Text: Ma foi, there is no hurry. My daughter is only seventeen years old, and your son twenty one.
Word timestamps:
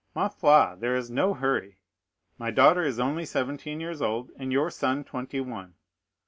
Ma 0.15 0.27
foi, 0.29 0.75
there 0.79 0.95
is 0.95 1.11
no 1.11 1.35
hurry. 1.35 1.77
My 2.39 2.49
daughter 2.49 2.81
is 2.81 2.99
only 2.99 3.23
seventeen 3.23 3.79
years 3.79 4.01
old, 4.01 4.31
and 4.35 4.51
your 4.51 4.71
son 4.71 5.03
twenty 5.03 5.39
one. 5.39 5.75